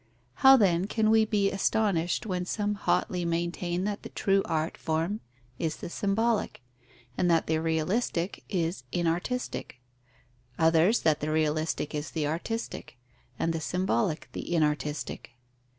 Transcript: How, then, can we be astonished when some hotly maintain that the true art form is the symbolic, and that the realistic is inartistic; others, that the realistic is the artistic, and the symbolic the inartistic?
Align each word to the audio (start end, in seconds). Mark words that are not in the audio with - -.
How, 0.41 0.57
then, 0.57 0.87
can 0.87 1.11
we 1.11 1.25
be 1.25 1.51
astonished 1.51 2.25
when 2.25 2.43
some 2.43 2.73
hotly 2.73 3.23
maintain 3.23 3.83
that 3.83 4.01
the 4.01 4.09
true 4.09 4.41
art 4.45 4.75
form 4.75 5.19
is 5.59 5.75
the 5.75 5.91
symbolic, 5.91 6.63
and 7.19 7.29
that 7.29 7.45
the 7.45 7.59
realistic 7.59 8.43
is 8.49 8.83
inartistic; 8.91 9.79
others, 10.57 11.01
that 11.01 11.19
the 11.19 11.29
realistic 11.31 11.93
is 11.93 12.09
the 12.09 12.25
artistic, 12.25 12.97
and 13.37 13.53
the 13.53 13.61
symbolic 13.61 14.27
the 14.31 14.51
inartistic? 14.51 15.33